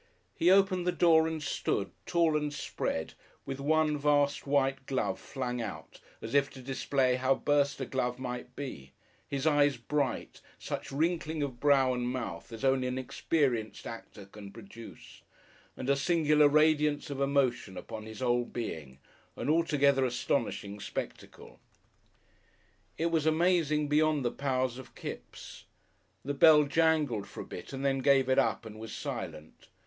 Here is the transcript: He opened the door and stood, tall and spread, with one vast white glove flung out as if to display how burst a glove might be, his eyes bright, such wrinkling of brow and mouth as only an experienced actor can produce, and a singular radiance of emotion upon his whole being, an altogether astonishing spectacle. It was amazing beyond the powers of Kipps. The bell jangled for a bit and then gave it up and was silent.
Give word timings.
He 0.35 0.49
opened 0.49 0.87
the 0.87 0.91
door 0.91 1.27
and 1.27 1.43
stood, 1.43 1.91
tall 2.07 2.35
and 2.35 2.51
spread, 2.51 3.13
with 3.45 3.59
one 3.59 3.99
vast 3.99 4.47
white 4.47 4.87
glove 4.87 5.19
flung 5.19 5.61
out 5.61 5.99
as 6.23 6.33
if 6.33 6.49
to 6.53 6.59
display 6.63 7.17
how 7.17 7.35
burst 7.35 7.79
a 7.79 7.85
glove 7.85 8.17
might 8.17 8.55
be, 8.55 8.93
his 9.27 9.45
eyes 9.45 9.77
bright, 9.77 10.41
such 10.57 10.91
wrinkling 10.91 11.43
of 11.43 11.59
brow 11.59 11.93
and 11.93 12.07
mouth 12.09 12.51
as 12.51 12.63
only 12.65 12.87
an 12.87 12.97
experienced 12.97 13.85
actor 13.85 14.25
can 14.25 14.51
produce, 14.51 15.21
and 15.77 15.87
a 15.87 15.95
singular 15.95 16.47
radiance 16.47 17.11
of 17.11 17.21
emotion 17.21 17.77
upon 17.77 18.07
his 18.07 18.21
whole 18.21 18.45
being, 18.45 18.97
an 19.35 19.51
altogether 19.51 20.03
astonishing 20.03 20.79
spectacle. 20.79 21.59
It 22.97 23.11
was 23.11 23.27
amazing 23.27 23.87
beyond 23.87 24.25
the 24.25 24.31
powers 24.31 24.79
of 24.79 24.95
Kipps. 24.95 25.65
The 26.25 26.33
bell 26.33 26.63
jangled 26.63 27.27
for 27.27 27.41
a 27.41 27.45
bit 27.45 27.71
and 27.71 27.85
then 27.85 27.99
gave 27.99 28.29
it 28.29 28.39
up 28.39 28.65
and 28.65 28.79
was 28.79 28.91
silent. 28.93 29.67